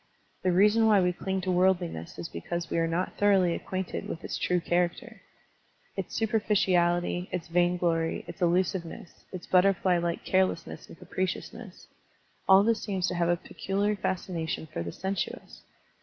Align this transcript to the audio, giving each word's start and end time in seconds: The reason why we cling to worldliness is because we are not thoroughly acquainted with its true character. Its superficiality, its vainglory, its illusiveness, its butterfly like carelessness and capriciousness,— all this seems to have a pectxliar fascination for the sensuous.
The 0.41 0.51
reason 0.51 0.87
why 0.87 0.99
we 0.99 1.13
cling 1.13 1.41
to 1.41 1.51
worldliness 1.51 2.17
is 2.17 2.27
because 2.27 2.71
we 2.71 2.79
are 2.79 2.87
not 2.87 3.13
thoroughly 3.19 3.53
acquainted 3.53 4.07
with 4.07 4.23
its 4.23 4.35
true 4.39 4.59
character. 4.59 5.21
Its 5.95 6.15
superficiality, 6.15 7.29
its 7.31 7.47
vainglory, 7.49 8.25
its 8.27 8.41
illusiveness, 8.41 9.25
its 9.31 9.45
butterfly 9.45 9.99
like 9.99 10.25
carelessness 10.25 10.87
and 10.87 10.97
capriciousness,— 10.97 11.85
all 12.49 12.63
this 12.63 12.81
seems 12.81 13.07
to 13.09 13.13
have 13.15 13.29
a 13.29 13.37
pectxliar 13.37 13.95
fascination 13.95 14.65
for 14.73 14.81
the 14.81 14.91
sensuous. 14.91 15.61